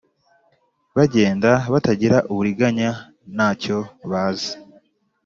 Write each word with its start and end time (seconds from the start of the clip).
bagenda 0.97 1.49
batagira 1.73 2.17
uburiganya, 2.31 2.91
nta 3.35 3.49
cyo 3.61 3.77
bazi. 4.09 4.51